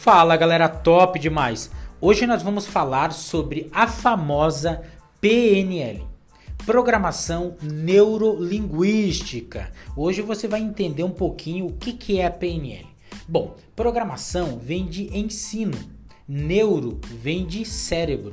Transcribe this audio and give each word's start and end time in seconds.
Fala 0.00 0.34
galera, 0.34 0.66
top 0.66 1.18
demais! 1.18 1.70
Hoje 2.00 2.26
nós 2.26 2.42
vamos 2.42 2.66
falar 2.66 3.12
sobre 3.12 3.68
a 3.70 3.86
famosa 3.86 4.82
PNL, 5.20 6.02
Programação 6.64 7.54
Neurolinguística. 7.60 9.70
Hoje 9.94 10.22
você 10.22 10.48
vai 10.48 10.62
entender 10.62 11.04
um 11.04 11.10
pouquinho 11.10 11.66
o 11.66 11.74
que, 11.74 11.92
que 11.92 12.18
é 12.18 12.24
a 12.24 12.30
PNL. 12.30 12.86
Bom, 13.28 13.54
programação 13.76 14.58
vem 14.58 14.86
de 14.86 15.14
ensino, 15.14 15.76
neuro 16.26 16.98
vem 17.04 17.44
de 17.44 17.66
cérebro, 17.66 18.32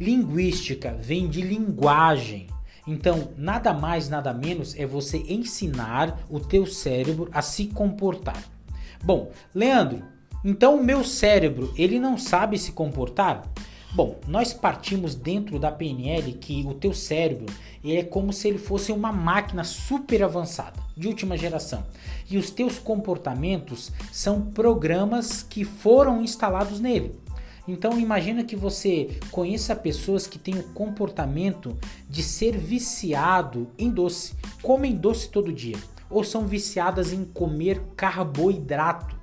linguística 0.00 0.96
vem 0.98 1.28
de 1.28 1.42
linguagem. 1.42 2.46
Então, 2.86 3.34
nada 3.36 3.74
mais, 3.74 4.08
nada 4.08 4.32
menos 4.32 4.74
é 4.74 4.86
você 4.86 5.18
ensinar 5.28 6.18
o 6.30 6.40
teu 6.40 6.64
cérebro 6.64 7.28
a 7.30 7.42
se 7.42 7.66
comportar. 7.66 8.42
Bom, 9.04 9.30
Leandro, 9.54 10.02
então 10.44 10.76
o 10.76 10.84
meu 10.84 11.02
cérebro, 11.02 11.72
ele 11.76 11.98
não 11.98 12.16
sabe 12.16 12.58
se 12.58 12.72
comportar? 12.72 13.42
Bom, 13.92 14.20
nós 14.28 14.52
partimos 14.52 15.14
dentro 15.14 15.58
da 15.58 15.72
PNL 15.72 16.34
que 16.34 16.64
o 16.66 16.74
teu 16.74 16.92
cérebro 16.92 17.46
é 17.82 18.02
como 18.02 18.32
se 18.32 18.46
ele 18.46 18.58
fosse 18.58 18.92
uma 18.92 19.10
máquina 19.10 19.64
super 19.64 20.22
avançada, 20.22 20.80
de 20.96 21.08
última 21.08 21.38
geração. 21.38 21.84
E 22.30 22.36
os 22.36 22.50
teus 22.50 22.78
comportamentos 22.78 23.90
são 24.12 24.42
programas 24.42 25.42
que 25.42 25.64
foram 25.64 26.22
instalados 26.22 26.80
nele. 26.80 27.18
Então 27.66 27.98
imagina 27.98 28.44
que 28.44 28.56
você 28.56 29.18
conheça 29.30 29.74
pessoas 29.74 30.26
que 30.26 30.38
têm 30.38 30.54
o 30.54 30.68
comportamento 30.72 31.76
de 32.08 32.22
ser 32.22 32.56
viciado 32.56 33.68
em 33.78 33.90
doce, 33.90 34.34
comem 34.62 34.94
doce 34.94 35.28
todo 35.28 35.52
dia, 35.52 35.76
ou 36.08 36.22
são 36.22 36.46
viciadas 36.46 37.12
em 37.12 37.24
comer 37.24 37.82
carboidrato 37.96 39.17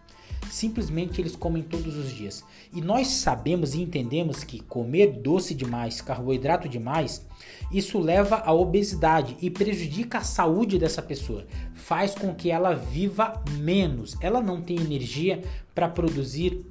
simplesmente 0.55 1.19
eles 1.19 1.35
comem 1.35 1.61
todos 1.61 1.97
os 1.97 2.11
dias. 2.11 2.43
E 2.73 2.81
nós 2.81 3.07
sabemos 3.07 3.75
e 3.75 3.81
entendemos 3.81 4.43
que 4.43 4.61
comer 4.61 5.19
doce 5.21 5.53
demais, 5.53 5.99
carboidrato 5.99 6.69
demais, 6.69 7.25
isso 7.71 7.99
leva 7.99 8.37
à 8.37 8.53
obesidade 8.53 9.35
e 9.41 9.49
prejudica 9.49 10.19
a 10.19 10.23
saúde 10.23 10.79
dessa 10.79 11.01
pessoa. 11.01 11.45
Faz 11.73 12.15
com 12.15 12.33
que 12.33 12.49
ela 12.49 12.73
viva 12.73 13.43
menos. 13.57 14.15
Ela 14.21 14.41
não 14.41 14.61
tem 14.61 14.77
energia 14.77 15.41
para 15.73 15.89
produzir 15.89 16.65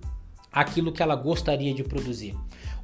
aquilo 0.50 0.92
que 0.92 1.02
ela 1.02 1.14
gostaria 1.14 1.74
de 1.74 1.84
produzir. 1.84 2.34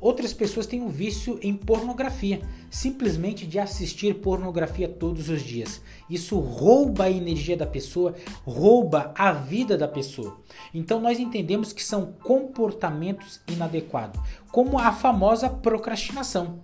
Outras 0.01 0.33
pessoas 0.33 0.67
têm 0.67 0.81
um 0.81 0.89
vício 0.89 1.39
em 1.43 1.55
pornografia, 1.55 2.41
simplesmente 2.71 3.47
de 3.47 3.59
assistir 3.59 4.15
pornografia 4.15 4.89
todos 4.89 5.29
os 5.29 5.43
dias. 5.43 5.83
Isso 6.09 6.39
rouba 6.39 7.05
a 7.05 7.11
energia 7.11 7.57
da 7.57 7.67
pessoa, 7.67 8.15
rouba 8.45 9.13
a 9.15 9.31
vida 9.31 9.77
da 9.77 9.87
pessoa. 9.87 10.41
Então 10.73 11.01
nós 11.01 11.19
entendemos 11.19 11.73
que 11.73 11.85
são 11.85 12.15
comportamentos 12.23 13.41
inadequados, 13.47 14.19
como 14.51 14.79
a 14.79 14.91
famosa 14.91 15.51
procrastinação. 15.51 16.61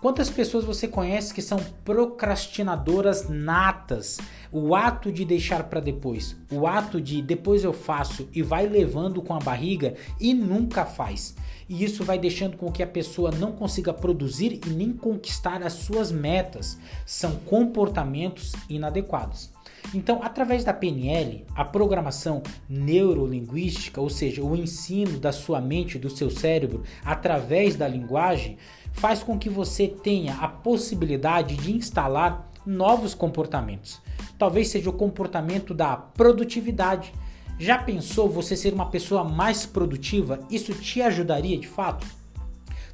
Quantas 0.00 0.30
pessoas 0.30 0.64
você 0.64 0.86
conhece 0.86 1.34
que 1.34 1.42
são 1.42 1.58
procrastinadoras 1.84 3.28
natas? 3.28 4.18
O 4.50 4.74
ato 4.74 5.12
de 5.12 5.24
deixar 5.24 5.64
para 5.64 5.80
depois, 5.80 6.36
o 6.50 6.66
ato 6.66 7.00
de 7.00 7.20
depois 7.20 7.64
eu 7.64 7.72
faço 7.72 8.28
e 8.32 8.42
vai 8.42 8.66
levando 8.66 9.20
com 9.20 9.34
a 9.34 9.38
barriga 9.38 9.94
e 10.18 10.32
nunca 10.32 10.86
faz. 10.86 11.36
E 11.68 11.84
isso 11.84 12.02
vai 12.02 12.18
deixando 12.18 12.56
com 12.56 12.72
que 12.72 12.82
a 12.82 12.86
pessoa 12.86 13.30
não 13.30 13.52
consiga 13.52 13.92
produzir 13.92 14.60
e 14.66 14.70
nem 14.70 14.92
conquistar 14.92 15.62
as 15.62 15.74
suas 15.74 16.10
metas. 16.10 16.78
São 17.04 17.36
comportamentos 17.40 18.54
inadequados. 18.70 19.50
Então, 19.94 20.22
através 20.22 20.64
da 20.64 20.72
PNL, 20.72 21.44
a 21.54 21.64
programação 21.64 22.42
neurolinguística, 22.68 24.00
ou 24.00 24.10
seja, 24.10 24.42
o 24.42 24.56
ensino 24.56 25.18
da 25.18 25.32
sua 25.32 25.60
mente, 25.60 25.98
do 25.98 26.10
seu 26.10 26.30
cérebro, 26.30 26.82
através 27.04 27.76
da 27.76 27.86
linguagem, 27.86 28.58
faz 28.92 29.22
com 29.22 29.38
que 29.38 29.48
você 29.48 29.86
tenha 29.86 30.34
a 30.36 30.48
possibilidade 30.48 31.56
de 31.56 31.72
instalar 31.72 32.50
novos 32.66 33.14
comportamentos. 33.14 34.00
Talvez 34.38 34.68
seja 34.68 34.88
o 34.88 34.92
comportamento 34.92 35.74
da 35.74 35.96
produtividade. 35.96 37.12
Já 37.58 37.76
pensou 37.76 38.28
você 38.28 38.56
ser 38.56 38.72
uma 38.72 38.88
pessoa 38.88 39.24
mais 39.24 39.66
produtiva? 39.66 40.38
Isso 40.48 40.72
te 40.72 41.02
ajudaria 41.02 41.58
de 41.58 41.66
fato? 41.66 42.06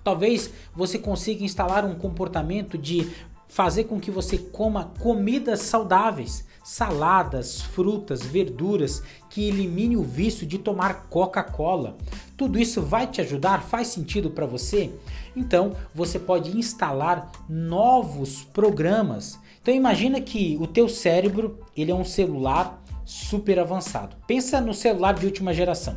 Talvez 0.03 0.51
você 0.75 0.99
consiga 0.99 1.45
instalar 1.45 1.85
um 1.85 1.95
comportamento 1.95 2.79
de 2.79 3.11
fazer 3.47 3.85
com 3.85 4.01
que 4.01 4.11
você 4.11 4.37
coma 4.37 4.93
comidas 4.99 5.61
saudáveis, 5.61 6.45
saladas, 6.65 7.61
frutas, 7.61 8.23
verduras, 8.23 9.03
que 9.31 9.47
elimine 9.47 9.97
o 9.97 10.03
vício 10.03 10.47
de 10.47 10.59
tomar 10.59 11.09
Coca-Cola. 11.09 11.97
Tudo 12.37 12.59
isso 12.59 12.83
vai 12.83 13.07
te 13.07 13.21
ajudar? 13.21 13.63
Faz 13.63 13.89
sentido 13.89 14.31
para 14.31 14.47
você? 14.47 14.93
Então, 15.37 15.77
você 15.95 16.19
pode 16.19 16.57
instalar 16.57 17.31
novos 17.49 18.43
programas. 18.43 19.39
Então, 19.65 19.75
imagina 19.75 20.21
que 20.21 20.59
o 20.61 20.67
teu 20.67 20.91
cérebro, 20.91 21.59
ele 21.75 21.91
é 21.91 21.95
um 21.95 22.05
celular 22.05 22.85
super 23.03 23.59
avançado. 23.59 24.15
Pensa 24.27 24.61
no 24.61 24.75
celular 24.75 25.15
de 25.15 25.25
última 25.25 25.55
geração. 25.55 25.97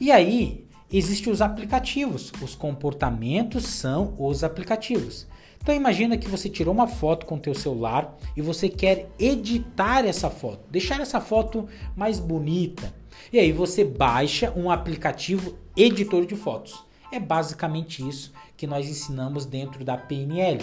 E 0.00 0.10
aí, 0.10 0.66
existem 0.92 1.32
os 1.32 1.40
aplicativos. 1.40 2.32
Os 2.42 2.56
comportamentos 2.56 3.64
são 3.64 4.12
os 4.18 4.42
aplicativos. 4.42 5.28
Então 5.62 5.72
imagina 5.72 6.18
que 6.18 6.28
você 6.28 6.48
tirou 6.48 6.74
uma 6.74 6.88
foto 6.88 7.26
com 7.26 7.36
o 7.36 7.40
teu 7.40 7.54
celular 7.54 8.18
e 8.36 8.42
você 8.42 8.68
quer 8.68 9.08
editar 9.20 10.04
essa 10.04 10.28
foto, 10.28 10.68
deixar 10.68 11.00
essa 11.00 11.20
foto 11.20 11.68
mais 11.94 12.18
bonita. 12.18 12.92
E 13.32 13.38
aí 13.38 13.52
você 13.52 13.84
baixa 13.84 14.52
um 14.56 14.68
aplicativo 14.68 15.56
editor 15.76 16.26
de 16.26 16.34
fotos. 16.34 16.82
É 17.12 17.20
basicamente 17.20 18.04
isso 18.06 18.32
que 18.56 18.66
nós 18.66 18.88
ensinamos 18.88 19.46
dentro 19.46 19.84
da 19.84 19.96
PNL. 19.96 20.60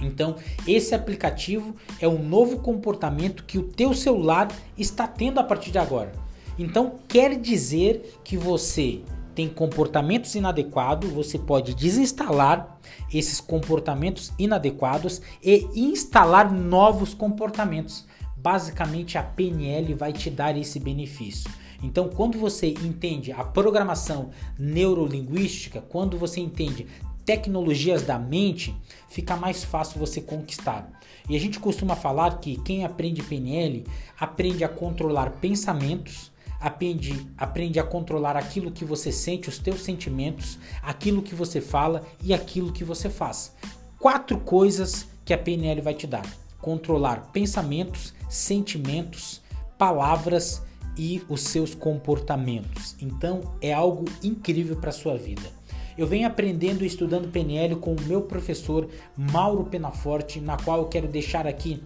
Então, 0.00 0.36
esse 0.66 0.94
aplicativo 0.94 1.74
é 2.00 2.08
um 2.08 2.22
novo 2.22 2.58
comportamento 2.58 3.44
que 3.44 3.58
o 3.58 3.64
teu 3.64 3.94
celular 3.94 4.48
está 4.76 5.06
tendo 5.06 5.40
a 5.40 5.44
partir 5.44 5.70
de 5.70 5.78
agora. 5.78 6.12
Então, 6.58 6.96
quer 7.06 7.38
dizer 7.38 8.18
que 8.24 8.36
você 8.36 9.00
tem 9.34 9.48
comportamentos 9.48 10.34
inadequados, 10.34 11.10
você 11.10 11.38
pode 11.38 11.72
desinstalar 11.72 12.76
esses 13.12 13.40
comportamentos 13.40 14.32
inadequados 14.36 15.22
e 15.40 15.68
instalar 15.76 16.52
novos 16.52 17.14
comportamentos. 17.14 18.04
Basicamente, 18.36 19.16
a 19.16 19.22
PNL 19.22 19.94
vai 19.94 20.12
te 20.12 20.28
dar 20.28 20.56
esse 20.56 20.80
benefício. 20.80 21.48
Então, 21.80 22.08
quando 22.08 22.36
você 22.36 22.68
entende 22.68 23.30
a 23.30 23.44
programação 23.44 24.30
neurolinguística, 24.58 25.80
quando 25.80 26.18
você 26.18 26.40
entende 26.40 26.88
tecnologias 27.28 28.04
da 28.04 28.18
mente, 28.18 28.74
fica 29.06 29.36
mais 29.36 29.62
fácil 29.62 30.00
você 30.00 30.18
conquistar. 30.18 30.90
E 31.28 31.36
a 31.36 31.38
gente 31.38 31.60
costuma 31.60 31.94
falar 31.94 32.38
que 32.38 32.56
quem 32.62 32.86
aprende 32.86 33.22
PNL 33.22 33.84
aprende 34.18 34.64
a 34.64 34.68
controlar 34.68 35.32
pensamentos, 35.32 36.32
aprende, 36.58 37.28
aprende 37.36 37.78
a 37.78 37.82
controlar 37.82 38.34
aquilo 38.34 38.72
que 38.72 38.82
você 38.82 39.12
sente, 39.12 39.50
os 39.50 39.58
teus 39.58 39.82
sentimentos, 39.82 40.58
aquilo 40.82 41.20
que 41.20 41.34
você 41.34 41.60
fala 41.60 42.02
e 42.24 42.32
aquilo 42.32 42.72
que 42.72 42.82
você 42.82 43.10
faz. 43.10 43.54
Quatro 43.98 44.40
coisas 44.40 45.06
que 45.22 45.34
a 45.34 45.38
PNL 45.38 45.82
vai 45.82 45.92
te 45.92 46.06
dar: 46.06 46.24
controlar 46.62 47.30
pensamentos, 47.30 48.14
sentimentos, 48.30 49.42
palavras 49.76 50.62
e 50.96 51.22
os 51.28 51.42
seus 51.42 51.74
comportamentos. 51.74 52.96
Então 52.98 53.54
é 53.60 53.70
algo 53.70 54.06
incrível 54.22 54.76
para 54.76 54.92
sua 54.92 55.14
vida. 55.18 55.57
Eu 55.98 56.06
venho 56.06 56.28
aprendendo 56.28 56.84
e 56.84 56.86
estudando 56.86 57.32
PNL 57.32 57.74
com 57.74 57.92
o 57.92 58.00
meu 58.02 58.22
professor 58.22 58.88
Mauro 59.16 59.64
Penaforte, 59.64 60.40
na 60.40 60.56
qual 60.56 60.78
eu 60.78 60.84
quero 60.84 61.08
deixar 61.08 61.44
aqui 61.44 61.82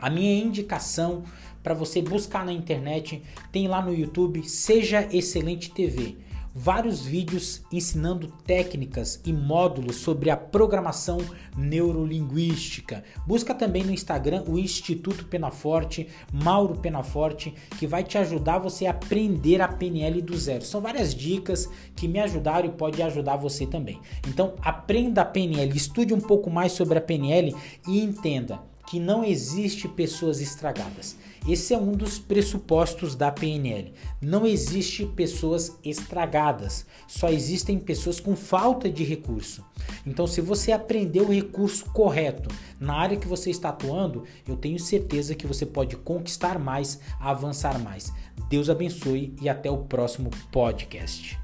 a 0.00 0.10
minha 0.10 0.36
indicação 0.44 1.22
para 1.62 1.72
você 1.72 2.02
buscar 2.02 2.44
na 2.44 2.52
internet, 2.52 3.22
tem 3.52 3.68
lá 3.68 3.80
no 3.80 3.94
YouTube 3.94 4.42
Seja 4.42 5.08
Excelente 5.12 5.70
TV. 5.70 6.16
Vários 6.56 7.04
vídeos 7.04 7.62
ensinando 7.72 8.28
técnicas 8.46 9.20
e 9.24 9.32
módulos 9.32 9.96
sobre 9.96 10.30
a 10.30 10.36
programação 10.36 11.18
neurolinguística. 11.56 13.02
Busca 13.26 13.52
também 13.52 13.82
no 13.82 13.90
Instagram 13.90 14.44
o 14.46 14.56
Instituto 14.56 15.24
Penaforte, 15.24 16.06
Mauro 16.32 16.76
Penaforte, 16.76 17.52
que 17.76 17.88
vai 17.88 18.04
te 18.04 18.16
ajudar 18.18 18.58
você 18.58 18.86
a 18.86 18.92
aprender 18.92 19.60
a 19.60 19.66
PNL 19.66 20.22
do 20.22 20.38
zero. 20.38 20.64
São 20.64 20.80
várias 20.80 21.12
dicas 21.12 21.68
que 21.96 22.06
me 22.06 22.20
ajudaram 22.20 22.68
e 22.68 22.72
pode 22.72 23.02
ajudar 23.02 23.34
você 23.34 23.66
também. 23.66 24.00
Então, 24.28 24.54
aprenda 24.62 25.22
a 25.22 25.24
PNL, 25.24 25.76
estude 25.76 26.14
um 26.14 26.20
pouco 26.20 26.48
mais 26.50 26.70
sobre 26.70 26.96
a 26.96 27.00
PNL 27.00 27.52
e 27.88 28.00
entenda 28.00 28.60
que 28.86 29.00
não 29.00 29.24
existe 29.24 29.88
pessoas 29.88 30.40
estragadas. 30.40 31.16
Esse 31.46 31.74
é 31.74 31.78
um 31.78 31.92
dos 31.92 32.18
pressupostos 32.18 33.14
da 33.14 33.30
PNL. 33.30 33.92
Não 34.20 34.46
existe 34.46 35.04
pessoas 35.04 35.76
estragadas, 35.84 36.86
só 37.06 37.28
existem 37.28 37.78
pessoas 37.78 38.18
com 38.18 38.34
falta 38.34 38.88
de 38.88 39.04
recurso. 39.04 39.62
Então, 40.06 40.26
se 40.26 40.40
você 40.40 40.72
aprender 40.72 41.20
o 41.20 41.30
recurso 41.30 41.84
correto 41.92 42.48
na 42.80 42.94
área 42.94 43.18
que 43.18 43.28
você 43.28 43.50
está 43.50 43.68
atuando, 43.68 44.24
eu 44.48 44.56
tenho 44.56 44.78
certeza 44.78 45.34
que 45.34 45.46
você 45.46 45.66
pode 45.66 45.96
conquistar 45.96 46.58
mais, 46.58 46.98
avançar 47.20 47.78
mais. 47.78 48.10
Deus 48.48 48.70
abençoe 48.70 49.34
e 49.42 49.48
até 49.48 49.70
o 49.70 49.78
próximo 49.78 50.30
podcast. 50.50 51.43